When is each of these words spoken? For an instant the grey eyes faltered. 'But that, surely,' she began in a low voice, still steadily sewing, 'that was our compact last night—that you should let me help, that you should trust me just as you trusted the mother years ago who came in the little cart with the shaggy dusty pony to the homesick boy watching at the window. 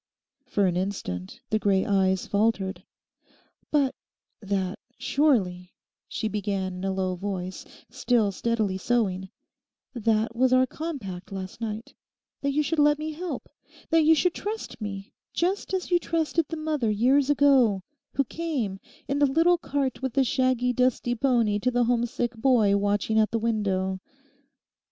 For 0.47 0.65
an 0.65 0.75
instant 0.75 1.41
the 1.51 1.59
grey 1.59 1.85
eyes 1.85 2.25
faltered. 2.25 2.83
'But 3.69 3.93
that, 4.41 4.79
surely,' 4.97 5.75
she 6.07 6.27
began 6.27 6.73
in 6.73 6.83
a 6.83 6.91
low 6.91 7.13
voice, 7.13 7.65
still 7.87 8.31
steadily 8.31 8.79
sewing, 8.79 9.29
'that 9.93 10.35
was 10.35 10.53
our 10.53 10.65
compact 10.65 11.31
last 11.31 11.61
night—that 11.61 12.49
you 12.51 12.63
should 12.63 12.79
let 12.79 12.97
me 12.97 13.11
help, 13.11 13.47
that 13.91 14.01
you 14.01 14.15
should 14.15 14.33
trust 14.33 14.81
me 14.81 15.13
just 15.35 15.71
as 15.71 15.91
you 15.91 15.99
trusted 15.99 16.47
the 16.49 16.57
mother 16.57 16.89
years 16.89 17.29
ago 17.29 17.83
who 18.15 18.23
came 18.23 18.79
in 19.07 19.19
the 19.19 19.27
little 19.27 19.59
cart 19.59 20.01
with 20.01 20.13
the 20.13 20.23
shaggy 20.23 20.73
dusty 20.73 21.13
pony 21.13 21.59
to 21.59 21.69
the 21.69 21.83
homesick 21.83 22.33
boy 22.33 22.75
watching 22.75 23.19
at 23.19 23.29
the 23.29 23.37
window. 23.37 23.99